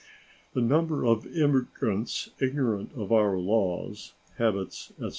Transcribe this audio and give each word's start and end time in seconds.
The 0.53 0.61
number 0.61 1.05
of 1.05 1.27
immigrants 1.27 2.31
ignorant 2.39 2.91
of 2.95 3.11
our 3.11 3.37
laws, 3.37 4.13
habits, 4.39 4.89
etc. 4.93 5.09